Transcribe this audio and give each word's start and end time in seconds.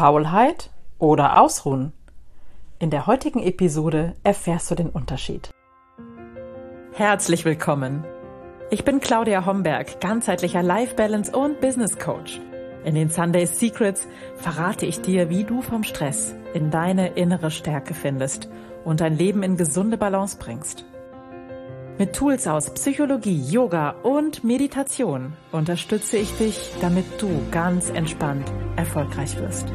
Faulheit 0.00 0.70
oder 0.98 1.38
Ausruhen? 1.38 1.92
In 2.78 2.88
der 2.88 3.06
heutigen 3.06 3.42
Episode 3.42 4.14
erfährst 4.22 4.70
du 4.70 4.74
den 4.74 4.88
Unterschied. 4.88 5.50
Herzlich 6.94 7.44
willkommen. 7.44 8.06
Ich 8.70 8.86
bin 8.86 9.00
Claudia 9.00 9.44
Homberg, 9.44 10.00
ganzheitlicher 10.00 10.62
Life 10.62 10.94
Balance 10.94 11.30
und 11.36 11.60
Business 11.60 11.98
Coach. 11.98 12.40
In 12.82 12.94
den 12.94 13.10
Sunday 13.10 13.44
Secrets 13.44 14.08
verrate 14.36 14.86
ich 14.86 15.02
dir, 15.02 15.28
wie 15.28 15.44
du 15.44 15.60
vom 15.60 15.82
Stress 15.82 16.34
in 16.54 16.70
deine 16.70 17.08
innere 17.08 17.50
Stärke 17.50 17.92
findest 17.92 18.48
und 18.86 19.02
dein 19.02 19.18
Leben 19.18 19.42
in 19.42 19.58
gesunde 19.58 19.98
Balance 19.98 20.38
bringst. 20.40 20.86
Mit 22.00 22.14
Tools 22.14 22.46
aus 22.46 22.70
Psychologie, 22.70 23.42
Yoga 23.50 23.90
und 24.02 24.42
Meditation 24.42 25.34
unterstütze 25.52 26.16
ich 26.16 26.34
dich, 26.38 26.70
damit 26.80 27.04
du 27.20 27.28
ganz 27.50 27.90
entspannt 27.90 28.50
erfolgreich 28.76 29.36
wirst. 29.36 29.66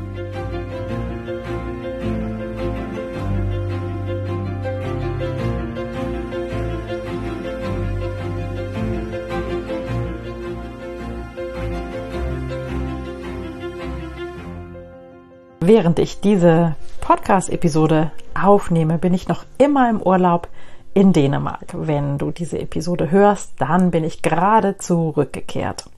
Während 15.60 16.00
ich 16.00 16.22
diese 16.22 16.76
Podcast-Episode 17.02 18.12
aufnehme, 18.34 18.98
bin 18.98 19.14
ich 19.14 19.28
noch 19.28 19.46
immer 19.60 19.88
im 19.92 20.02
Urlaub 20.02 20.48
in 20.96 21.14
Dänemark. 21.14 21.74
Wenn 21.74 22.18
du 22.18 22.32
diese 22.32 22.58
Episode 22.58 23.12
hörst, 23.12 23.54
dann 23.60 23.92
bin 23.92 24.04
ich 24.04 24.24
gerade 24.24 24.78
zurückgekehrt. 24.80 25.90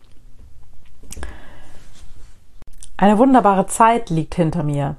Eine 2.98 3.20
wunderbare 3.20 3.68
Zeit 3.68 4.10
liegt 4.10 4.36
hinter 4.36 4.64
mir. 4.64 4.98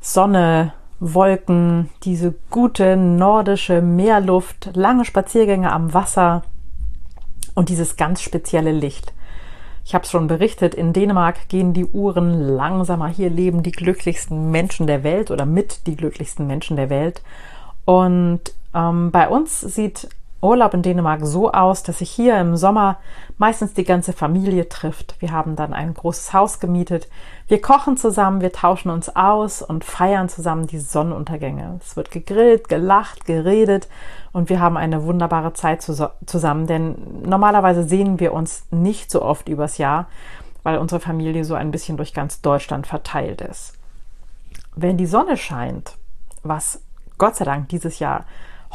Sonne, 0.00 0.72
Wolken, 1.00 1.90
diese 2.02 2.34
gute 2.48 2.96
nordische 2.96 3.82
Meerluft, 3.82 4.70
lange 4.74 5.04
Spaziergänge 5.04 5.70
am 5.70 5.92
Wasser 5.92 6.42
und 7.54 7.68
dieses 7.68 7.96
ganz 7.96 8.22
spezielle 8.22 8.72
Licht. 8.72 9.12
Ich 9.84 9.94
habe 9.94 10.04
es 10.04 10.10
schon 10.10 10.28
berichtet, 10.28 10.74
in 10.74 10.94
Dänemark 10.94 11.48
gehen 11.48 11.74
die 11.74 11.84
Uhren 11.84 12.40
langsamer. 12.40 13.08
Hier 13.08 13.28
leben 13.28 13.62
die 13.62 13.72
glücklichsten 13.72 14.50
Menschen 14.50 14.86
der 14.86 15.02
Welt 15.04 15.30
oder 15.30 15.44
mit 15.44 15.86
die 15.86 15.96
glücklichsten 15.96 16.46
Menschen 16.46 16.76
der 16.76 16.88
Welt. 16.88 17.22
Und 17.84 18.40
ähm, 18.74 19.10
bei 19.10 19.28
uns 19.28 19.60
sieht 19.60 20.08
Urlaub 20.42 20.72
in 20.72 20.82
Dänemark 20.82 21.20
so 21.22 21.52
aus, 21.52 21.82
dass 21.82 21.98
sich 21.98 22.10
hier 22.10 22.38
im 22.40 22.56
Sommer 22.56 22.96
meistens 23.36 23.74
die 23.74 23.84
ganze 23.84 24.14
Familie 24.14 24.68
trifft. 24.70 25.16
Wir 25.20 25.32
haben 25.32 25.54
dann 25.54 25.74
ein 25.74 25.92
großes 25.92 26.32
Haus 26.32 26.60
gemietet. 26.60 27.08
Wir 27.46 27.60
kochen 27.60 27.98
zusammen, 27.98 28.40
wir 28.40 28.52
tauschen 28.52 28.90
uns 28.90 29.14
aus 29.14 29.60
und 29.60 29.84
feiern 29.84 30.30
zusammen 30.30 30.66
die 30.66 30.78
Sonnenuntergänge. 30.78 31.78
Es 31.82 31.94
wird 31.94 32.10
gegrillt, 32.10 32.68
gelacht, 32.68 33.26
geredet 33.26 33.88
und 34.32 34.48
wir 34.48 34.60
haben 34.60 34.78
eine 34.78 35.04
wunderbare 35.04 35.52
Zeit 35.52 35.82
zusammen, 35.82 36.66
denn 36.66 37.22
normalerweise 37.22 37.84
sehen 37.84 38.18
wir 38.18 38.32
uns 38.32 38.64
nicht 38.70 39.10
so 39.10 39.20
oft 39.20 39.48
übers 39.48 39.76
Jahr, 39.76 40.06
weil 40.62 40.78
unsere 40.78 41.00
Familie 41.00 41.44
so 41.44 41.54
ein 41.54 41.70
bisschen 41.70 41.98
durch 41.98 42.14
ganz 42.14 42.40
Deutschland 42.40 42.86
verteilt 42.86 43.42
ist. 43.42 43.74
Wenn 44.74 44.96
die 44.96 45.06
Sonne 45.06 45.36
scheint, 45.36 45.96
was 46.42 46.80
Gott 47.18 47.36
sei 47.36 47.44
Dank 47.44 47.68
dieses 47.68 47.98
Jahr 47.98 48.24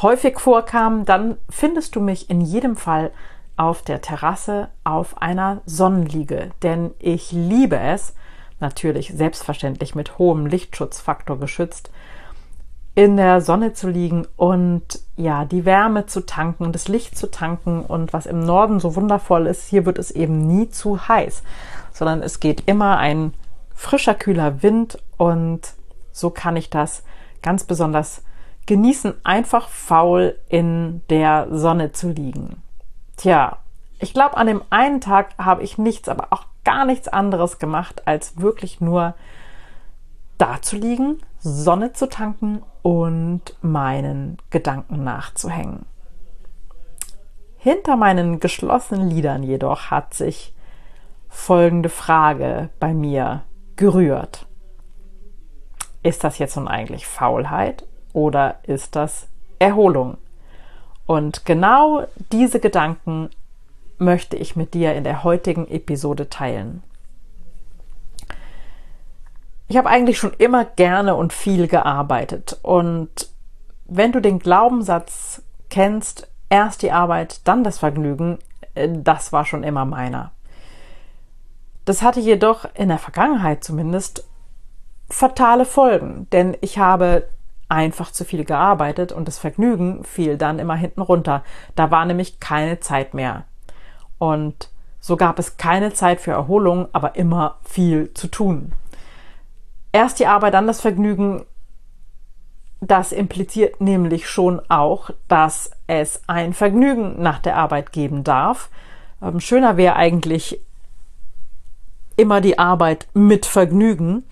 häufig 0.02 0.40
vorkam, 0.40 1.06
dann 1.06 1.38
findest 1.50 1.96
du 1.96 2.02
mich 2.02 2.30
in 2.30 2.42
jedem 2.42 2.76
Fall 2.76 3.12
auf 3.58 3.82
der 3.82 4.02
Terrasse 4.02 4.70
auf 4.84 5.22
einer 5.22 5.62
Sonnenliege, 5.66 6.52
denn 6.62 6.92
ich 7.00 7.32
liebe 7.32 7.80
es, 7.80 8.14
natürlich 8.60 9.14
selbstverständlich 9.16 9.96
mit 9.96 10.18
hohem 10.18 10.46
Lichtschutzfaktor 10.46 11.40
geschützt, 11.40 11.90
in 12.96 13.18
der 13.18 13.42
Sonne 13.42 13.74
zu 13.74 13.90
liegen 13.90 14.26
und 14.38 15.02
ja, 15.18 15.44
die 15.44 15.66
Wärme 15.66 16.06
zu 16.06 16.26
tanken, 16.26 16.72
das 16.72 16.88
Licht 16.88 17.18
zu 17.18 17.30
tanken 17.30 17.82
und 17.82 18.14
was 18.14 18.26
im 18.26 18.40
Norden 18.40 18.80
so 18.80 18.96
wundervoll 18.96 19.48
ist, 19.48 19.68
hier 19.68 19.86
wird 19.86 20.00
es 20.00 20.12
eben 20.12 20.48
nie 20.48 20.70
zu 20.70 21.08
heiß, 21.08 21.44
sondern 21.92 22.24
es 22.24 22.40
geht 22.40 22.64
immer 22.68 22.98
ein 22.98 23.34
frischer, 23.74 24.16
kühler 24.16 24.64
Wind 24.64 24.98
und 25.18 25.74
so 26.14 26.30
kann 26.30 26.56
ich 26.56 26.70
das 26.70 27.04
ganz 27.42 27.66
besonders 27.66 28.24
genießen, 28.66 29.14
einfach 29.24 29.70
faul 29.70 30.40
in 30.50 31.02
der 31.10 31.48
Sonne 31.52 31.92
zu 31.92 32.10
liegen. 32.10 32.62
Tja, 33.18 33.58
ich 34.00 34.14
glaube, 34.14 34.38
an 34.38 34.48
dem 34.48 34.62
einen 34.70 35.02
Tag 35.02 35.38
habe 35.38 35.64
ich 35.64 35.78
nichts, 35.78 36.10
aber 36.10 36.28
auch 36.32 36.46
gar 36.64 36.86
nichts 36.86 37.08
anderes 37.08 37.60
gemacht, 37.60 38.08
als 38.08 38.40
wirklich 38.40 38.82
nur 38.82 39.16
da 40.38 40.62
zu 40.62 40.76
liegen, 40.76 41.20
Sonne 41.40 41.94
zu 41.94 42.10
tanken 42.10 42.64
und 42.82 43.56
meinen 43.62 44.38
Gedanken 44.50 45.04
nachzuhängen. 45.04 45.86
Hinter 47.58 47.96
meinen 47.96 48.40
geschlossenen 48.40 49.10
Lidern 49.10 49.44
jedoch 49.44 49.92
hat 49.92 50.14
sich 50.14 50.54
folgende 51.30 51.90
Frage 51.90 52.70
bei 52.80 52.94
mir 52.94 53.44
gerührt. 53.76 54.46
Ist 56.04 56.24
das 56.24 56.38
jetzt 56.38 56.58
nun 56.58 56.68
eigentlich 56.68 57.08
Faulheit 57.08 57.86
oder 58.16 58.56
ist 58.64 58.96
das 58.96 59.28
Erholung? 59.60 60.18
Und 61.06 61.46
genau 61.46 62.08
diese 62.32 62.60
Gedanken 62.60 63.30
möchte 63.98 64.38
ich 64.38 64.56
mit 64.56 64.74
dir 64.74 64.96
in 64.96 65.04
der 65.04 65.24
heutigen 65.24 65.68
Episode 65.68 66.30
teilen. 66.30 66.82
Ich 69.68 69.78
habe 69.78 69.90
eigentlich 69.90 70.18
schon 70.18 70.34
immer 70.38 70.64
gerne 70.64 71.16
und 71.16 71.34
viel 71.34 71.68
gearbeitet. 71.68 72.58
Und 72.62 73.30
wenn 73.86 74.12
du 74.12 74.22
den 74.22 74.40
Glaubenssatz 74.40 75.42
kennst, 75.70 76.28
erst 76.50 76.82
die 76.82 76.92
Arbeit, 76.92 77.42
dann 77.48 77.64
das 77.64 77.80
Vergnügen, 77.80 78.40
äh, 78.76 78.90
das 78.92 79.34
war 79.34 79.46
schon 79.46 79.64
immer 79.64 79.86
meiner. 79.86 80.32
Das 81.84 82.02
hatte 82.02 82.20
jedoch 82.20 82.66
in 82.76 82.90
der 82.90 82.98
Vergangenheit 82.98 83.64
zumindest 83.64 84.28
fatale 85.10 85.66
Folgen, 85.66 86.28
denn 86.32 86.58
ich 86.62 86.80
habe 86.80 87.28
einfach 87.70 88.12
zu 88.12 88.26
viel 88.26 88.46
gearbeitet 88.46 89.12
und 89.12 89.28
das 89.28 89.38
Vergnügen 89.38 90.04
fiel 90.04 90.38
dann 90.38 90.60
immer 90.60 90.76
hinten 90.76 91.02
runter. 91.02 91.44
Da 91.76 91.92
war 91.92 92.06
nämlich 92.06 92.40
keine 92.40 92.80
Zeit 92.80 93.14
mehr. 93.14 93.46
Und 94.18 94.70
so 95.00 95.18
gab 95.18 95.40
es 95.40 95.58
keine 95.58 95.94
Zeit 95.94 96.20
für 96.20 96.32
Erholung, 96.32 96.88
aber 96.94 97.16
immer 97.16 97.58
viel 97.64 98.14
zu 98.14 98.28
tun. 98.28 98.74
Erst 99.92 100.20
die 100.20 100.28
Arbeit, 100.28 100.54
dann 100.54 100.68
das 100.68 100.82
Vergnügen, 100.82 101.46
das 102.82 103.12
impliziert 103.12 103.82
nämlich 103.82 104.30
schon 104.30 104.62
auch, 104.70 105.10
dass 105.28 105.72
es 105.88 106.22
ein 106.28 106.54
Vergnügen 106.54 107.22
nach 107.22 107.40
der 107.40 107.56
Arbeit 107.56 107.92
geben 107.92 108.24
darf. 108.24 108.70
Ähm, 109.22 109.40
schöner 109.40 109.78
wäre 109.78 109.96
eigentlich 109.96 110.60
immer 112.16 112.42
die 112.42 112.60
Arbeit 112.60 113.08
mit 113.14 113.46
Vergnügen, 113.46 114.24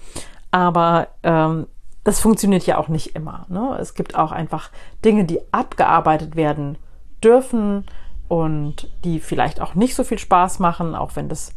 aber 0.51 1.07
ähm, 1.23 1.67
das 2.03 2.19
funktioniert 2.19 2.65
ja 2.65 2.77
auch 2.77 2.89
nicht 2.89 3.15
immer. 3.15 3.45
Ne? 3.49 3.77
Es 3.79 3.93
gibt 3.93 4.15
auch 4.15 4.31
einfach 4.31 4.71
Dinge, 5.05 5.25
die 5.25 5.39
abgearbeitet 5.51 6.35
werden 6.35 6.77
dürfen 7.23 7.85
und 8.27 8.89
die 9.03 9.19
vielleicht 9.19 9.61
auch 9.61 9.75
nicht 9.75 9.95
so 9.95 10.03
viel 10.03 10.19
Spaß 10.19 10.59
machen, 10.59 10.95
auch 10.95 11.15
wenn 11.15 11.29
das 11.29 11.53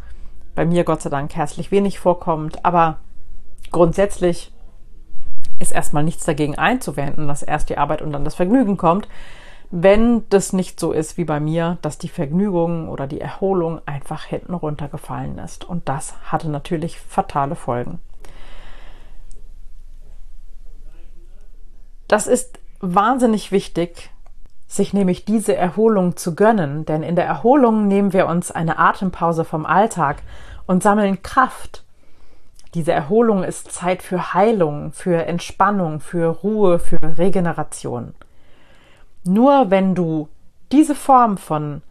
bei 0.54 0.64
mir 0.64 0.84
Gott 0.84 1.02
sei 1.02 1.10
Dank 1.10 1.34
herzlich 1.34 1.70
wenig 1.70 1.98
vorkommt. 1.98 2.64
Aber 2.64 2.98
grundsätzlich 3.72 4.52
ist 5.58 5.72
erstmal 5.72 6.04
nichts 6.04 6.24
dagegen 6.24 6.56
einzuwenden, 6.56 7.28
dass 7.28 7.42
erst 7.42 7.70
die 7.70 7.78
Arbeit 7.78 8.02
und 8.02 8.12
dann 8.12 8.24
das 8.24 8.34
Vergnügen 8.34 8.76
kommt. 8.76 9.08
Wenn 9.70 10.28
das 10.28 10.52
nicht 10.52 10.78
so 10.78 10.92
ist 10.92 11.16
wie 11.16 11.24
bei 11.24 11.40
mir, 11.40 11.78
dass 11.82 11.98
die 11.98 12.08
Vergnügung 12.08 12.88
oder 12.88 13.08
die 13.08 13.20
Erholung 13.20 13.80
einfach 13.84 14.24
hinten 14.24 14.54
runtergefallen 14.54 15.38
ist. 15.38 15.64
Und 15.64 15.88
das 15.88 16.14
hatte 16.30 16.48
natürlich 16.48 17.00
fatale 17.00 17.56
Folgen. 17.56 17.98
Das 22.08 22.26
ist 22.26 22.58
wahnsinnig 22.80 23.52
wichtig, 23.52 24.10
sich 24.68 24.92
nämlich 24.92 25.24
diese 25.24 25.56
Erholung 25.56 26.16
zu 26.16 26.34
gönnen, 26.34 26.84
denn 26.84 27.02
in 27.02 27.16
der 27.16 27.26
Erholung 27.26 27.86
nehmen 27.86 28.12
wir 28.12 28.26
uns 28.26 28.50
eine 28.50 28.78
Atempause 28.78 29.44
vom 29.44 29.64
Alltag 29.64 30.22
und 30.66 30.82
sammeln 30.82 31.22
Kraft. 31.22 31.84
Diese 32.74 32.92
Erholung 32.92 33.42
ist 33.42 33.72
Zeit 33.72 34.02
für 34.02 34.34
Heilung, 34.34 34.92
für 34.92 35.24
Entspannung, 35.26 36.00
für 36.00 36.26
Ruhe, 36.26 36.78
für 36.78 37.00
Regeneration. 37.16 38.14
Nur 39.24 39.70
wenn 39.70 39.94
du 39.94 40.28
diese 40.72 40.94
Form 40.94 41.38
von 41.38 41.82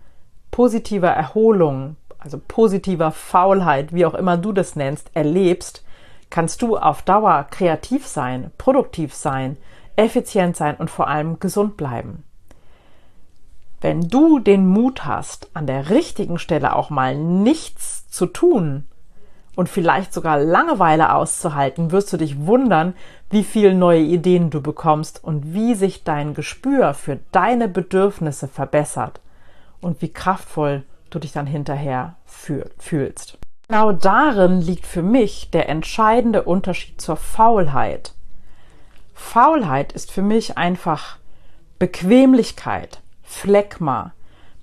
positiver 0.51 1.09
Erholung, 1.09 1.95
also 2.19 2.39
positiver 2.47 3.11
Faulheit, 3.11 3.93
wie 3.93 4.05
auch 4.05 4.13
immer 4.13 4.37
du 4.37 4.51
das 4.51 4.75
nennst, 4.75 5.09
erlebst, 5.13 5.83
kannst 6.29 6.61
du 6.61 6.77
auf 6.77 7.01
Dauer 7.01 7.47
kreativ 7.49 8.05
sein, 8.05 8.51
produktiv 8.57 9.13
sein, 9.13 9.57
effizient 9.95 10.55
sein 10.55 10.75
und 10.75 10.89
vor 10.89 11.07
allem 11.07 11.39
gesund 11.39 11.77
bleiben. 11.77 12.23
Wenn 13.81 14.09
du 14.09 14.39
den 14.39 14.67
Mut 14.67 15.05
hast, 15.05 15.49
an 15.53 15.67
der 15.67 15.91
richtigen 15.91 16.39
Stelle 16.39 16.75
auch 16.75 16.89
mal 16.89 17.15
nichts 17.15 18.09
zu 18.09 18.25
tun 18.25 18.85
und 19.55 19.69
vielleicht 19.69 20.11
sogar 20.11 20.39
Langeweile 20.39 21.13
auszuhalten, 21.13 21.91
wirst 21.91 22.11
du 22.11 22.17
dich 22.17 22.47
wundern, 22.47 22.95
wie 23.29 23.43
viele 23.43 23.75
neue 23.75 24.01
Ideen 24.01 24.49
du 24.49 24.59
bekommst 24.61 25.23
und 25.23 25.53
wie 25.53 25.75
sich 25.75 26.03
dein 26.03 26.33
Gespür 26.33 26.95
für 26.95 27.19
deine 27.31 27.67
Bedürfnisse 27.67 28.47
verbessert 28.47 29.21
und 29.81 30.01
wie 30.01 30.11
kraftvoll 30.11 30.83
du 31.11 31.19
dich 31.19 31.31
dann 31.31 31.45
hinterher 31.45 32.15
fühlst. 32.25 33.37
Genau 33.67 33.91
darin 33.91 34.61
liegt 34.61 34.87
für 34.87 35.03
mich 35.03 35.51
der 35.51 35.69
entscheidende 35.69 36.41
Unterschied 36.41 36.99
zur 36.99 37.17
Faulheit. 37.17 38.14
Faulheit 39.15 39.93
ist 39.93 40.11
für 40.11 40.21
mich 40.21 40.57
einfach 40.57 41.17
Bequemlichkeit, 41.79 43.01
Phlegma, 43.23 44.13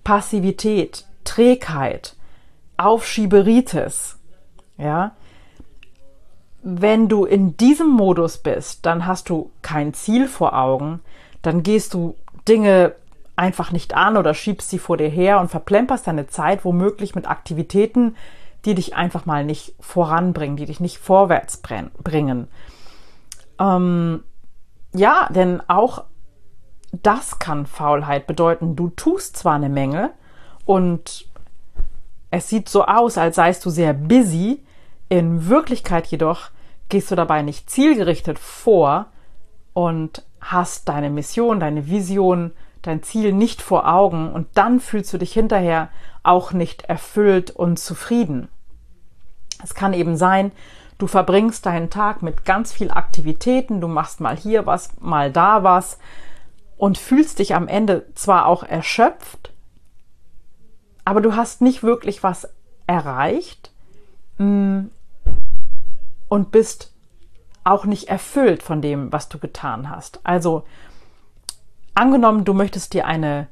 Passivität, 0.04 1.06
Trägheit, 1.24 2.14
Aufschieberitis. 2.76 4.18
Ja, 4.76 5.12
wenn 6.62 7.08
du 7.08 7.24
in 7.24 7.56
diesem 7.56 7.88
Modus 7.88 8.38
bist, 8.38 8.86
dann 8.86 9.06
hast 9.06 9.28
du 9.28 9.50
kein 9.62 9.94
Ziel 9.94 10.28
vor 10.28 10.56
Augen, 10.56 11.00
dann 11.40 11.62
gehst 11.62 11.94
du 11.94 12.14
Dinge 12.46 12.94
einfach 13.34 13.72
nicht 13.72 13.94
an 13.94 14.16
oder 14.16 14.34
schiebst 14.34 14.70
sie 14.70 14.78
vor 14.78 14.96
dir 14.96 15.08
her 15.08 15.40
und 15.40 15.50
verplemperst 15.50 16.06
deine 16.06 16.28
Zeit 16.28 16.64
womöglich 16.64 17.14
mit 17.14 17.28
Aktivitäten, 17.28 18.16
die 18.64 18.74
dich 18.74 18.94
einfach 18.94 19.26
mal 19.26 19.44
nicht 19.44 19.74
voranbringen, 19.80 20.56
die 20.56 20.66
dich 20.66 20.78
nicht 20.78 20.98
vorwärts 20.98 21.56
bringen. 21.56 22.48
Ähm, 23.58 24.22
ja, 24.94 25.28
denn 25.30 25.60
auch 25.68 26.04
das 26.92 27.38
kann 27.38 27.66
Faulheit 27.66 28.26
bedeuten. 28.26 28.76
Du 28.76 28.90
tust 28.90 29.36
zwar 29.36 29.54
eine 29.54 29.68
Menge 29.68 30.10
und 30.64 31.26
es 32.30 32.48
sieht 32.48 32.68
so 32.68 32.84
aus, 32.84 33.18
als 33.18 33.36
seist 33.36 33.64
du 33.64 33.70
sehr 33.70 33.94
busy, 33.94 34.62
in 35.08 35.48
Wirklichkeit 35.48 36.06
jedoch 36.06 36.50
gehst 36.88 37.10
du 37.10 37.14
dabei 37.14 37.42
nicht 37.42 37.70
zielgerichtet 37.70 38.38
vor 38.38 39.06
und 39.74 40.24
hast 40.40 40.88
deine 40.88 41.10
Mission, 41.10 41.60
deine 41.60 41.86
Vision, 41.88 42.52
dein 42.82 43.02
Ziel 43.02 43.32
nicht 43.32 43.62
vor 43.62 43.88
Augen 43.88 44.32
und 44.32 44.48
dann 44.54 44.80
fühlst 44.80 45.12
du 45.12 45.18
dich 45.18 45.32
hinterher 45.32 45.90
auch 46.22 46.52
nicht 46.52 46.84
erfüllt 46.84 47.50
und 47.50 47.78
zufrieden. 47.78 48.48
Es 49.62 49.74
kann 49.74 49.92
eben 49.94 50.16
sein, 50.16 50.52
du 51.02 51.08
verbringst 51.08 51.66
deinen 51.66 51.90
Tag 51.90 52.22
mit 52.22 52.44
ganz 52.44 52.72
viel 52.72 52.92
Aktivitäten, 52.92 53.80
du 53.80 53.88
machst 53.88 54.20
mal 54.20 54.36
hier 54.36 54.66
was, 54.66 54.90
mal 55.00 55.32
da 55.32 55.64
was 55.64 55.98
und 56.76 56.96
fühlst 56.96 57.40
dich 57.40 57.56
am 57.56 57.66
Ende 57.66 58.06
zwar 58.14 58.46
auch 58.46 58.62
erschöpft, 58.62 59.52
aber 61.04 61.20
du 61.20 61.34
hast 61.34 61.60
nicht 61.60 61.82
wirklich 61.82 62.22
was 62.22 62.48
erreicht 62.86 63.72
mm, 64.38 64.82
und 66.28 66.52
bist 66.52 66.92
auch 67.64 67.84
nicht 67.84 68.08
erfüllt 68.08 68.62
von 68.62 68.80
dem, 68.80 69.12
was 69.12 69.28
du 69.28 69.38
getan 69.38 69.90
hast. 69.90 70.20
Also 70.22 70.62
angenommen, 71.94 72.44
du 72.44 72.54
möchtest 72.54 72.94
dir 72.94 73.06
eine 73.08 73.48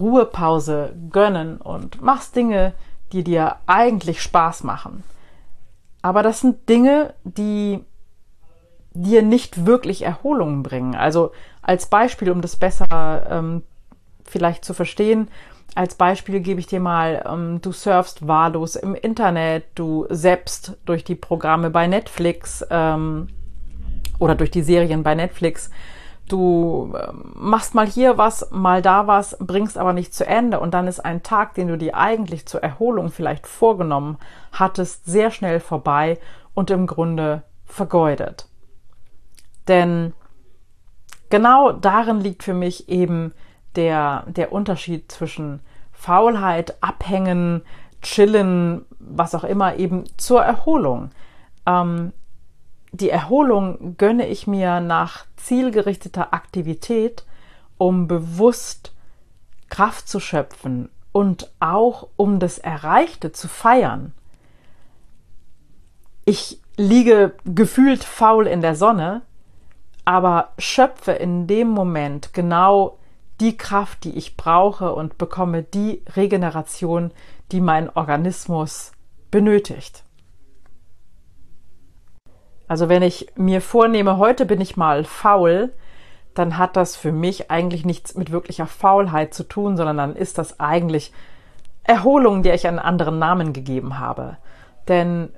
Ruhepause 0.00 0.96
gönnen 1.10 1.58
und 1.58 2.02
machst 2.02 2.34
Dinge, 2.34 2.74
die 3.12 3.22
dir 3.22 3.58
eigentlich 3.68 4.20
Spaß 4.20 4.64
machen. 4.64 5.04
Aber 6.02 6.22
das 6.22 6.40
sind 6.40 6.68
Dinge, 6.68 7.14
die 7.24 7.80
dir 8.94 9.22
nicht 9.22 9.64
wirklich 9.64 10.02
Erholung 10.02 10.62
bringen. 10.62 10.94
Also 10.94 11.32
als 11.62 11.86
Beispiel, 11.86 12.30
um 12.30 12.42
das 12.42 12.56
besser 12.56 13.26
ähm, 13.30 13.62
vielleicht 14.24 14.64
zu 14.64 14.74
verstehen, 14.74 15.28
als 15.74 15.94
Beispiel 15.94 16.40
gebe 16.40 16.60
ich 16.60 16.66
dir 16.66 16.80
mal, 16.80 17.24
ähm, 17.26 17.60
du 17.62 17.72
surfst 17.72 18.26
wahllos 18.26 18.76
im 18.76 18.94
Internet, 18.94 19.64
du 19.74 20.06
selbst 20.10 20.76
durch 20.84 21.02
die 21.04 21.14
Programme 21.14 21.70
bei 21.70 21.86
Netflix 21.86 22.64
ähm, 22.68 23.28
oder 24.18 24.34
durch 24.34 24.50
die 24.50 24.62
Serien 24.62 25.02
bei 25.02 25.14
Netflix. 25.14 25.70
Du 26.32 26.94
äh, 26.96 27.12
machst 27.34 27.74
mal 27.74 27.86
hier 27.86 28.16
was, 28.16 28.50
mal 28.50 28.80
da 28.80 29.06
was, 29.06 29.36
bringst 29.38 29.76
aber 29.76 29.92
nicht 29.92 30.14
zu 30.14 30.26
Ende 30.26 30.60
und 30.60 30.72
dann 30.72 30.86
ist 30.86 31.00
ein 31.00 31.22
Tag, 31.22 31.52
den 31.52 31.68
du 31.68 31.76
dir 31.76 31.94
eigentlich 31.94 32.46
zur 32.46 32.62
Erholung 32.62 33.10
vielleicht 33.10 33.46
vorgenommen 33.46 34.16
hattest, 34.50 35.04
sehr 35.04 35.30
schnell 35.30 35.60
vorbei 35.60 36.18
und 36.54 36.70
im 36.70 36.86
Grunde 36.86 37.42
vergeudet. 37.66 38.48
Denn 39.68 40.14
genau 41.28 41.70
darin 41.70 42.22
liegt 42.22 42.44
für 42.44 42.54
mich 42.54 42.88
eben 42.88 43.34
der, 43.76 44.24
der 44.26 44.52
Unterschied 44.52 45.12
zwischen 45.12 45.60
Faulheit, 45.92 46.82
Abhängen, 46.82 47.60
Chillen, 48.00 48.86
was 48.98 49.34
auch 49.34 49.44
immer, 49.44 49.76
eben 49.76 50.04
zur 50.16 50.42
Erholung. 50.42 51.10
Ähm, 51.66 52.14
die 52.92 53.10
Erholung 53.10 53.96
gönne 53.96 54.28
ich 54.28 54.46
mir 54.46 54.80
nach 54.80 55.24
zielgerichteter 55.36 56.32
Aktivität, 56.34 57.24
um 57.78 58.06
bewusst 58.06 58.92
Kraft 59.70 60.08
zu 60.08 60.20
schöpfen 60.20 60.90
und 61.10 61.50
auch 61.58 62.08
um 62.16 62.38
das 62.38 62.58
Erreichte 62.58 63.32
zu 63.32 63.48
feiern. 63.48 64.12
Ich 66.24 66.60
liege 66.76 67.34
gefühlt 67.44 68.04
faul 68.04 68.46
in 68.46 68.60
der 68.60 68.76
Sonne, 68.76 69.22
aber 70.04 70.50
schöpfe 70.58 71.12
in 71.12 71.46
dem 71.46 71.68
Moment 71.68 72.34
genau 72.34 72.98
die 73.40 73.56
Kraft, 73.56 74.04
die 74.04 74.16
ich 74.16 74.36
brauche 74.36 74.94
und 74.94 75.18
bekomme 75.18 75.62
die 75.62 76.02
Regeneration, 76.14 77.10
die 77.50 77.60
mein 77.60 77.88
Organismus 77.88 78.92
benötigt. 79.30 80.01
Also 82.72 82.88
wenn 82.88 83.02
ich 83.02 83.26
mir 83.36 83.60
vornehme, 83.60 84.16
heute 84.16 84.46
bin 84.46 84.58
ich 84.58 84.78
mal 84.78 85.04
faul, 85.04 85.74
dann 86.32 86.56
hat 86.56 86.74
das 86.74 86.96
für 86.96 87.12
mich 87.12 87.50
eigentlich 87.50 87.84
nichts 87.84 88.14
mit 88.14 88.32
wirklicher 88.32 88.66
Faulheit 88.66 89.34
zu 89.34 89.44
tun, 89.44 89.76
sondern 89.76 89.98
dann 89.98 90.16
ist 90.16 90.38
das 90.38 90.58
eigentlich 90.58 91.12
Erholung, 91.82 92.42
der 92.42 92.54
ich 92.54 92.66
einen 92.66 92.78
anderen 92.78 93.18
Namen 93.18 93.52
gegeben 93.52 93.98
habe. 93.98 94.38
Denn 94.88 95.28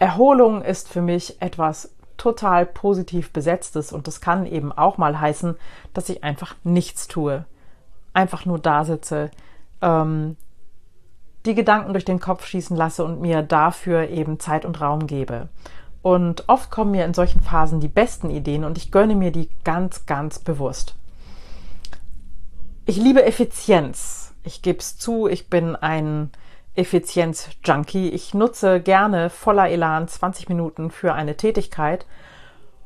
Erholung 0.00 0.60
ist 0.60 0.88
für 0.88 1.02
mich 1.02 1.40
etwas 1.40 1.94
total 2.16 2.66
positiv 2.66 3.32
besetzt 3.32 3.76
ist. 3.76 3.92
Und 3.92 4.08
das 4.08 4.20
kann 4.20 4.44
eben 4.44 4.72
auch 4.72 4.98
mal 4.98 5.20
heißen, 5.20 5.54
dass 5.94 6.08
ich 6.08 6.24
einfach 6.24 6.56
nichts 6.64 7.06
tue. 7.06 7.44
Einfach 8.12 8.44
nur 8.44 8.58
da 8.58 8.84
sitze, 8.84 9.30
ähm, 9.82 10.36
die 11.46 11.54
Gedanken 11.54 11.92
durch 11.92 12.04
den 12.04 12.20
Kopf 12.20 12.46
schießen 12.46 12.76
lasse 12.76 13.04
und 13.04 13.20
mir 13.20 13.42
dafür 13.42 14.08
eben 14.08 14.38
Zeit 14.38 14.64
und 14.64 14.80
Raum 14.80 15.06
gebe. 15.06 15.48
Und 16.02 16.48
oft 16.48 16.70
kommen 16.70 16.90
mir 16.90 17.04
in 17.04 17.14
solchen 17.14 17.40
Phasen 17.40 17.80
die 17.80 17.88
besten 17.88 18.30
Ideen 18.30 18.64
und 18.64 18.76
ich 18.76 18.90
gönne 18.90 19.14
mir 19.14 19.30
die 19.30 19.48
ganz, 19.64 20.06
ganz 20.06 20.38
bewusst. 20.38 20.96
Ich 22.86 22.96
liebe 22.96 23.24
Effizienz. 23.24 24.34
Ich 24.42 24.62
gebe 24.62 24.80
es 24.80 24.98
zu, 24.98 25.28
ich 25.28 25.48
bin 25.48 25.76
ein 25.76 26.30
Effizienz-Junkie. 26.74 28.08
Ich 28.08 28.34
nutze 28.34 28.80
gerne 28.80 29.30
voller 29.30 29.68
Elan 29.68 30.08
20 30.08 30.48
Minuten 30.48 30.90
für 30.90 31.14
eine 31.14 31.36
Tätigkeit 31.36 32.06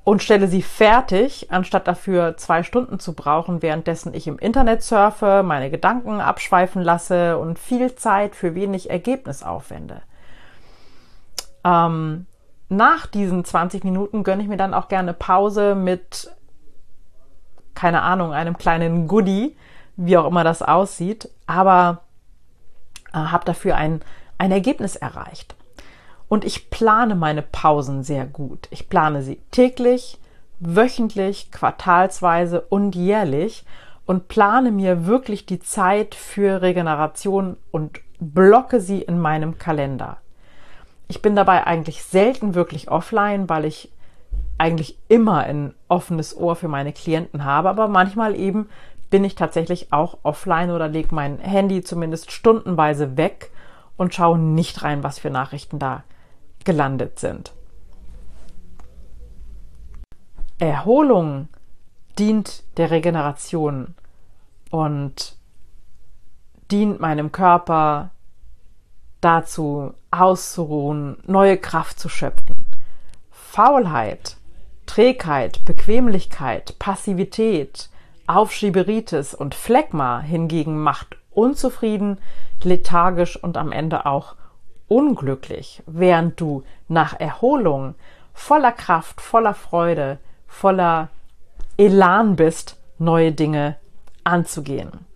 und 0.06 0.22
stelle 0.22 0.46
sie 0.46 0.62
fertig, 0.62 1.48
anstatt 1.50 1.88
dafür 1.88 2.36
zwei 2.36 2.62
Stunden 2.62 3.00
zu 3.00 3.12
brauchen, 3.12 3.60
währenddessen 3.60 4.14
ich 4.14 4.28
im 4.28 4.38
Internet 4.38 4.84
surfe, 4.84 5.42
meine 5.44 5.68
Gedanken 5.68 6.20
abschweifen 6.20 6.80
lasse 6.80 7.38
und 7.38 7.58
viel 7.58 7.92
Zeit 7.96 8.36
für 8.36 8.54
wenig 8.54 8.88
Ergebnis 8.88 9.42
aufwende. 9.42 10.02
Ähm, 11.64 12.26
nach 12.68 13.06
diesen 13.06 13.44
20 13.44 13.82
Minuten 13.82 14.22
gönne 14.22 14.44
ich 14.44 14.48
mir 14.48 14.56
dann 14.56 14.74
auch 14.74 14.86
gerne 14.86 15.12
Pause 15.12 15.74
mit, 15.74 16.30
keine 17.74 18.02
Ahnung, 18.02 18.32
einem 18.32 18.56
kleinen 18.58 19.08
Goodie, 19.08 19.56
wie 19.96 20.16
auch 20.18 20.28
immer 20.28 20.44
das 20.44 20.62
aussieht. 20.62 21.28
Aber 21.48 22.02
äh, 23.12 23.18
habe 23.18 23.44
dafür 23.44 23.74
ein, 23.74 24.02
ein 24.38 24.52
Ergebnis 24.52 24.94
erreicht. 24.94 25.55
Und 26.28 26.44
ich 26.44 26.70
plane 26.70 27.14
meine 27.14 27.42
Pausen 27.42 28.02
sehr 28.02 28.26
gut. 28.26 28.66
Ich 28.70 28.88
plane 28.88 29.22
sie 29.22 29.40
täglich, 29.50 30.18
wöchentlich, 30.58 31.50
quartalsweise 31.52 32.60
und 32.62 32.94
jährlich 32.94 33.64
und 34.06 34.28
plane 34.28 34.70
mir 34.70 35.06
wirklich 35.06 35.46
die 35.46 35.60
Zeit 35.60 36.14
für 36.14 36.62
Regeneration 36.62 37.56
und 37.70 38.00
blocke 38.18 38.80
sie 38.80 39.02
in 39.02 39.20
meinem 39.20 39.58
Kalender. 39.58 40.18
Ich 41.08 41.22
bin 41.22 41.36
dabei 41.36 41.66
eigentlich 41.66 42.02
selten 42.02 42.54
wirklich 42.54 42.90
offline, 42.90 43.48
weil 43.48 43.64
ich 43.64 43.92
eigentlich 44.58 44.98
immer 45.08 45.40
ein 45.40 45.74
offenes 45.88 46.36
Ohr 46.36 46.56
für 46.56 46.68
meine 46.68 46.92
Klienten 46.92 47.44
habe, 47.44 47.68
aber 47.68 47.88
manchmal 47.88 48.34
eben 48.34 48.68
bin 49.10 49.22
ich 49.22 49.34
tatsächlich 49.36 49.92
auch 49.92 50.18
offline 50.22 50.70
oder 50.70 50.88
lege 50.88 51.14
mein 51.14 51.38
Handy 51.38 51.82
zumindest 51.82 52.32
stundenweise 52.32 53.16
weg 53.16 53.50
und 53.96 54.14
schaue 54.14 54.38
nicht 54.38 54.82
rein, 54.82 55.04
was 55.04 55.18
für 55.20 55.30
Nachrichten 55.30 55.78
da 55.78 56.02
gelandet 56.66 57.18
sind. 57.18 57.54
Erholung 60.58 61.48
dient 62.18 62.64
der 62.76 62.90
Regeneration 62.90 63.94
und 64.70 65.36
dient 66.70 67.00
meinem 67.00 67.32
Körper 67.32 68.10
dazu 69.20 69.94
auszuruhen, 70.10 71.18
neue 71.26 71.56
Kraft 71.56 71.98
zu 71.98 72.08
schöpfen. 72.08 72.66
Faulheit, 73.30 74.36
Trägheit, 74.86 75.64
Bequemlichkeit, 75.64 76.78
Passivität, 76.78 77.88
Aufschieberitis 78.26 79.34
und 79.34 79.54
Phlegma 79.54 80.20
hingegen 80.20 80.82
macht 80.82 81.16
unzufrieden, 81.30 82.18
lethargisch 82.62 83.36
und 83.36 83.56
am 83.56 83.72
Ende 83.72 84.06
auch 84.06 84.36
unglücklich, 84.88 85.82
während 85.86 86.40
du 86.40 86.62
nach 86.88 87.18
Erholung 87.18 87.94
voller 88.32 88.72
Kraft, 88.72 89.20
voller 89.20 89.54
Freude, 89.54 90.18
voller 90.46 91.08
Elan 91.76 92.36
bist, 92.36 92.78
neue 92.98 93.32
Dinge 93.32 93.76
anzugehen. 94.24 95.06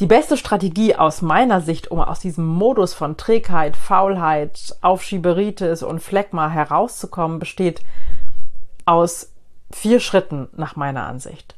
Die 0.00 0.06
beste 0.06 0.36
Strategie 0.36 0.96
aus 0.96 1.22
meiner 1.22 1.60
Sicht, 1.60 1.90
um 1.90 2.00
aus 2.00 2.18
diesem 2.18 2.44
Modus 2.44 2.92
von 2.92 3.16
Trägheit, 3.16 3.76
Faulheit, 3.76 4.76
Aufschieberitis 4.80 5.82
und 5.82 6.00
Phlegma 6.00 6.50
herauszukommen, 6.50 7.38
besteht 7.38 7.82
aus 8.84 9.32
vier 9.70 10.00
Schritten 10.00 10.48
nach 10.56 10.76
meiner 10.76 11.06
Ansicht. 11.06 11.54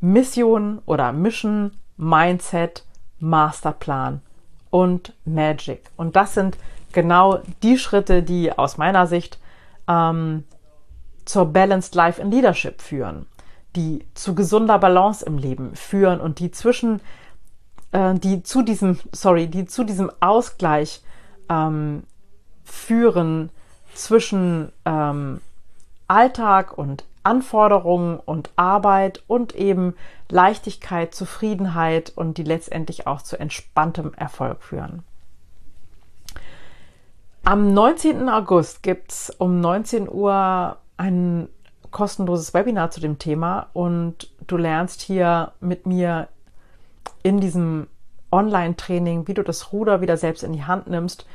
Mission 0.00 0.80
oder 0.86 1.12
Mission, 1.12 1.76
Mindset, 1.96 2.84
Masterplan 3.18 4.22
und 4.72 5.12
Magic. 5.24 5.82
Und 5.96 6.16
das 6.16 6.34
sind 6.34 6.56
genau 6.92 7.40
die 7.62 7.78
Schritte, 7.78 8.22
die 8.22 8.50
aus 8.56 8.78
meiner 8.78 9.06
Sicht 9.06 9.38
ähm, 9.86 10.44
zur 11.24 11.46
Balanced 11.46 11.94
Life 11.94 12.20
in 12.20 12.30
Leadership 12.30 12.80
führen, 12.80 13.26
die 13.76 14.04
zu 14.14 14.34
gesunder 14.34 14.78
Balance 14.78 15.24
im 15.24 15.38
Leben 15.38 15.76
führen 15.76 16.20
und 16.20 16.38
die 16.38 16.50
zwischen, 16.50 17.00
äh, 17.92 18.14
die 18.14 18.42
zu 18.42 18.62
diesem, 18.62 18.98
sorry, 19.12 19.46
die 19.46 19.66
zu 19.66 19.84
diesem 19.84 20.10
Ausgleich 20.20 21.02
ähm, 21.50 22.04
führen 22.64 23.50
zwischen 23.94 24.72
ähm, 24.86 25.42
Alltag 26.08 26.76
und 26.76 27.04
Anforderungen 27.22 28.18
und 28.18 28.50
Arbeit 28.56 29.22
und 29.26 29.54
eben 29.54 29.94
Leichtigkeit, 30.28 31.14
Zufriedenheit 31.14 32.12
und 32.14 32.38
die 32.38 32.42
letztendlich 32.42 33.06
auch 33.06 33.22
zu 33.22 33.38
entspanntem 33.38 34.12
Erfolg 34.14 34.62
führen. 34.62 35.02
Am 37.44 37.74
19. 37.74 38.28
August 38.28 38.82
gibt 38.82 39.10
es 39.10 39.30
um 39.30 39.60
19 39.60 40.08
Uhr 40.08 40.76
ein 40.96 41.48
kostenloses 41.90 42.54
Webinar 42.54 42.90
zu 42.90 43.00
dem 43.00 43.18
Thema 43.18 43.68
und 43.72 44.30
du 44.46 44.56
lernst 44.56 45.02
hier 45.02 45.52
mit 45.60 45.86
mir 45.86 46.28
in 47.22 47.40
diesem 47.40 47.88
Online-Training, 48.30 49.28
wie 49.28 49.34
du 49.34 49.42
das 49.42 49.72
Ruder 49.72 50.00
wieder 50.00 50.16
selbst 50.16 50.42
in 50.42 50.52
die 50.52 50.64
Hand 50.64 50.86
nimmst, 50.86 51.26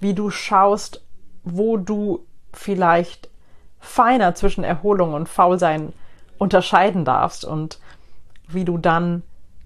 wie 0.00 0.14
du 0.14 0.30
schaust, 0.30 1.04
wo 1.44 1.76
du 1.76 2.24
vielleicht 2.52 3.28
feiner 3.86 4.34
zwischen 4.34 4.64
Erholung 4.64 5.14
und 5.14 5.28
Faulsein 5.28 5.92
unterscheiden 6.38 7.04
darfst 7.04 7.44
und 7.44 7.78
wie 8.48 8.64
du 8.64 8.78
dann 8.78 9.22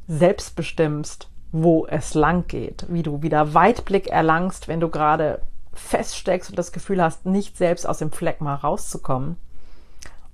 selbst 0.07 0.57
bestimmst, 0.57 1.29
wo 1.53 1.87
es 1.87 2.15
lang 2.15 2.47
geht, 2.47 2.87
wie 2.89 3.03
du 3.03 3.23
wieder 3.23 3.55
Weitblick 3.55 4.09
erlangst, 4.09 4.69
wenn 4.69 4.81
du 4.81 4.89
gerade 4.89 5.43
feststeckst 5.73 6.51
und 6.51 6.59
das 6.59 6.73
Gefühl 6.73 7.03
hast, 7.03 7.27
nicht 7.27 7.57
selbst 7.57 7.87
aus 7.87 7.99
dem 7.99 8.13
Fleck 8.13 8.41
mal 8.41 8.55
rauszukommen 8.55 9.37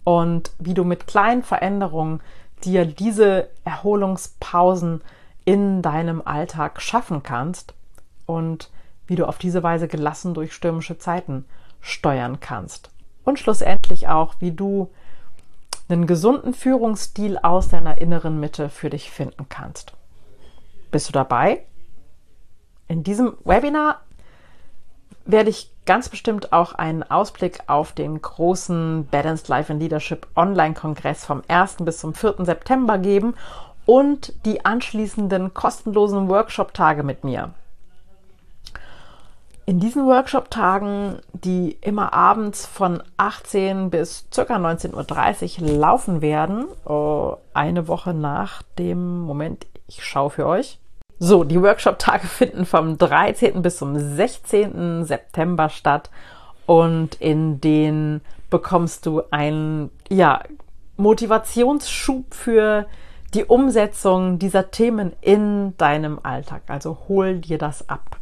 und 0.05 0.53
wie 0.59 0.75
du 0.75 0.85
mit 0.85 1.07
kleinen 1.07 1.43
Veränderungen 1.43 2.21
dir 2.65 2.85
diese 2.87 3.49
Erholungspausen 3.65 5.03
in 5.45 5.83
deinem 5.83 6.23
Alltag 6.25 6.81
schaffen 6.83 7.23
kannst 7.23 7.75
und 8.25 8.71
wie 9.07 9.17
du 9.17 9.27
auf 9.27 9.39
diese 9.39 9.63
Weise 9.63 9.89
gelassen 9.89 10.35
durch 10.35 10.53
stürmische 10.53 10.99
Zeiten 10.99 11.45
steuern 11.81 12.41
kannst. 12.41 12.91
Und 13.27 13.41
schlussendlich 13.41 14.07
auch, 14.07 14.37
wie 14.39 14.53
du 14.53 14.89
einen 15.89 16.07
gesunden 16.07 16.55
Führungsstil 16.55 17.39
aus 17.39 17.69
deiner 17.69 18.01
inneren 18.01 18.39
Mitte 18.39 18.69
für 18.69 18.89
dich 18.89 19.11
finden 19.11 19.47
kannst. 19.49 19.93
Bist 20.93 21.09
du 21.09 21.13
dabei? 21.13 21.65
In 22.87 23.03
diesem 23.03 23.37
Webinar 23.45 24.01
werde 25.25 25.51
ich 25.51 25.73
ganz 25.87 26.09
bestimmt 26.09 26.53
auch 26.53 26.73
einen 26.73 27.03
Ausblick 27.03 27.59
auf 27.67 27.91
den 27.91 28.23
großen 28.23 29.09
Balanced 29.11 29.49
Life 29.49 29.73
and 29.73 29.83
Leadership 29.83 30.29
Online-Kongress 30.37 31.25
vom 31.25 31.43
1. 31.49 31.79
bis 31.81 31.99
zum 31.99 32.15
4. 32.15 32.37
September 32.45 32.97
geben 32.97 33.35
und 33.87 34.35
die 34.45 34.65
anschließenden 34.65 35.53
kostenlosen 35.53 36.29
Workshop-Tage 36.29 37.03
mit 37.03 37.25
mir. 37.25 37.55
In 39.69 39.81
diesen 39.81 40.07
Workshop-Tagen, 40.07 41.19
die 41.33 41.77
immer 41.81 42.13
abends 42.13 42.65
von 42.67 43.03
18 43.17 43.91
bis 43.91 44.27
ca. 44.33 44.43
19.30 44.43 45.61
Uhr 45.61 45.69
laufen 45.77 46.23
werden, 46.23 46.67
oh, 46.85 47.39
eine 47.53 47.89
Woche 47.89 48.15
nach 48.15 48.63
dem 48.79 49.23
Moment, 49.23 49.67
ich 49.89 50.05
schaue 50.05 50.31
für 50.31 50.47
euch, 50.47 50.79
so, 51.19 51.43
die 51.43 51.61
Workshop-Tage 51.61 52.29
finden 52.29 52.65
vom 52.65 52.97
13. 52.97 53.61
bis 53.63 53.79
zum 53.79 53.99
16. 53.99 55.05
September 55.05 55.69
statt 55.69 56.11
und 56.67 57.17
in 57.17 57.61
denen 57.61 58.21
bekommst 58.51 59.05
du 59.05 59.23
einen 59.33 59.91
ja, 60.09 60.43
Motivationsschub 60.97 62.33
für 62.33 62.87
die 63.35 63.45
Umsetzung 63.45 64.39
dieser 64.39 64.71
Themen 64.71 65.13
in 65.23 65.77
deinem 65.77 66.21
Alltag. 66.23 66.63
Also 66.69 66.99
hol 67.09 67.41
dir 67.41 67.59
das 67.59 67.89
ab. 67.89 68.21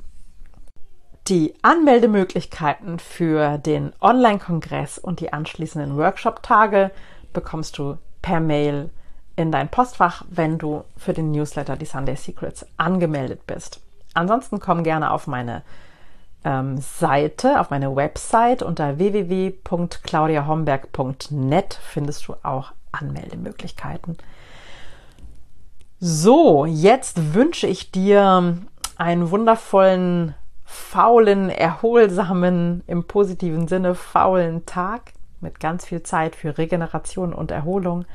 Die 1.28 1.54
Anmeldemöglichkeiten 1.62 2.98
für 2.98 3.56
den 3.56 3.94
Online-Kongress 4.02 4.98
und 4.98 5.20
die 5.20 5.32
anschließenden 5.32 5.96
Workshop-Tage 5.96 6.90
bekommst 7.32 7.78
du 7.78 7.96
per 8.20 8.40
Mail 8.40 8.90
in 9.34 9.50
dein 9.50 9.70
Postfach, 9.70 10.26
wenn 10.28 10.58
du 10.58 10.84
für 10.98 11.14
den 11.14 11.30
Newsletter 11.30 11.76
die 11.76 11.86
Sunday 11.86 12.16
Secrets 12.16 12.66
angemeldet 12.76 13.46
bist. 13.46 13.80
Ansonsten 14.12 14.60
komm 14.60 14.84
gerne 14.84 15.10
auf 15.10 15.26
meine 15.26 15.62
ähm, 16.44 16.76
Seite, 16.78 17.58
auf 17.58 17.70
meine 17.70 17.96
Website 17.96 18.62
unter 18.62 18.98
www.claudiahomberg.net 18.98 21.80
findest 21.82 22.28
du 22.28 22.34
auch 22.42 22.72
Anmeldemöglichkeiten. 22.92 24.18
So, 26.00 26.66
jetzt 26.66 27.32
wünsche 27.32 27.66
ich 27.66 27.90
dir 27.90 28.58
einen 28.98 29.30
wundervollen, 29.30 30.34
faulen, 30.64 31.50
erholsamen, 31.50 32.82
im 32.86 33.04
positiven 33.04 33.68
Sinne 33.68 33.94
faulen 33.94 34.66
Tag 34.66 35.12
mit 35.40 35.60
ganz 35.60 35.84
viel 35.86 36.02
Zeit 36.02 36.36
für 36.36 36.56
Regeneration 36.56 37.32
und 37.34 37.50
Erholung 37.50 38.06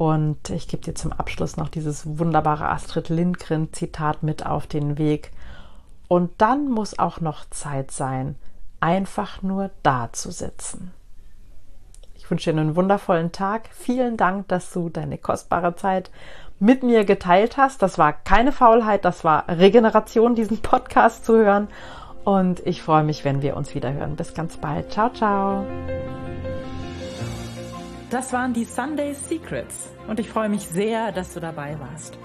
und 0.00 0.48
ich 0.48 0.66
gebe 0.66 0.82
dir 0.82 0.94
zum 0.94 1.12
Abschluss 1.12 1.58
noch 1.58 1.68
dieses 1.68 2.18
wunderbare 2.18 2.70
Astrid 2.70 3.10
Lindgren-Zitat 3.10 4.22
mit 4.22 4.46
auf 4.46 4.66
den 4.66 4.96
Weg. 4.96 5.30
Und 6.08 6.30
dann 6.38 6.70
muss 6.70 6.98
auch 6.98 7.20
noch 7.20 7.44
Zeit 7.50 7.90
sein, 7.90 8.36
einfach 8.80 9.42
nur 9.42 9.68
da 9.82 10.08
zu 10.10 10.30
sitzen. 10.30 10.92
Ich 12.30 12.32
wünsche 12.32 12.52
dir 12.52 12.60
einen 12.60 12.76
wundervollen 12.76 13.32
Tag. 13.32 13.70
Vielen 13.72 14.16
Dank, 14.16 14.46
dass 14.46 14.72
du 14.72 14.88
deine 14.88 15.18
kostbare 15.18 15.74
Zeit 15.74 16.12
mit 16.60 16.84
mir 16.84 17.04
geteilt 17.04 17.56
hast. 17.56 17.82
Das 17.82 17.98
war 17.98 18.12
keine 18.12 18.52
Faulheit, 18.52 19.04
das 19.04 19.24
war 19.24 19.48
Regeneration, 19.48 20.36
diesen 20.36 20.58
Podcast 20.62 21.24
zu 21.24 21.34
hören. 21.34 21.66
Und 22.22 22.64
ich 22.64 22.82
freue 22.82 23.02
mich, 23.02 23.24
wenn 23.24 23.42
wir 23.42 23.56
uns 23.56 23.74
wieder 23.74 23.92
hören. 23.92 24.14
Bis 24.14 24.32
ganz 24.32 24.58
bald. 24.58 24.92
Ciao, 24.92 25.10
ciao. 25.12 25.66
Das 28.10 28.32
waren 28.32 28.52
die 28.54 28.64
Sunday 28.64 29.12
Secrets 29.12 29.90
und 30.06 30.20
ich 30.20 30.28
freue 30.28 30.48
mich 30.48 30.68
sehr, 30.68 31.10
dass 31.10 31.34
du 31.34 31.40
dabei 31.40 31.80
warst. 31.80 32.16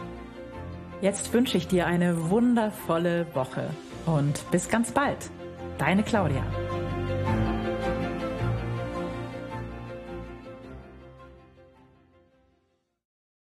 Jetzt 1.02 1.34
wünsche 1.34 1.58
ich 1.58 1.68
dir 1.68 1.88
eine 1.88 2.30
wundervolle 2.30 3.26
Woche 3.34 3.72
und 4.06 4.52
bis 4.52 4.70
ganz 4.70 4.92
bald. 4.92 5.32
Deine 5.80 6.04
Claudia. 6.04 6.44